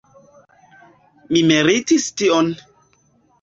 [1.35, 2.51] Mi meritis tion!